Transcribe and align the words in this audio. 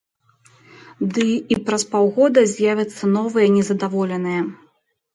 Ды 1.17 1.25
і 1.53 1.59
праз 1.69 1.85
паўгода 1.93 2.39
з'явяцца 2.55 3.13
новыя 3.15 3.47
незадаволеныя. 3.61 4.41